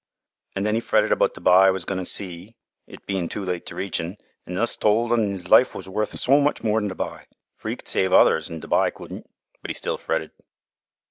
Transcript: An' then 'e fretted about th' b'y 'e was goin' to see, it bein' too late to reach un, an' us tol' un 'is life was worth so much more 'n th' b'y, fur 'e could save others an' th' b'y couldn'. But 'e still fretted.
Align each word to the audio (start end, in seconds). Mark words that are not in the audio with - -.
An' 0.55 0.63
then 0.63 0.75
'e 0.75 0.79
fretted 0.79 1.11
about 1.11 1.35
th' 1.35 1.43
b'y 1.43 1.67
'e 1.67 1.71
was 1.71 1.85
goin' 1.85 1.99
to 1.99 2.07
see, 2.07 2.55
it 2.87 3.05
bein' 3.05 3.29
too 3.29 3.45
late 3.45 3.67
to 3.67 3.75
reach 3.75 4.01
un, 4.01 4.17
an' 4.47 4.57
us 4.57 4.75
tol' 4.75 5.13
un 5.13 5.29
'is 5.29 5.51
life 5.51 5.75
was 5.75 5.87
worth 5.87 6.19
so 6.19 6.39
much 6.41 6.63
more 6.63 6.79
'n 6.79 6.89
th' 6.89 6.97
b'y, 6.97 7.27
fur 7.55 7.69
'e 7.69 7.75
could 7.75 7.87
save 7.87 8.11
others 8.11 8.49
an' 8.49 8.61
th' 8.61 8.67
b'y 8.67 8.89
couldn'. 8.89 9.23
But 9.61 9.69
'e 9.69 9.75
still 9.75 9.99
fretted. 9.99 10.31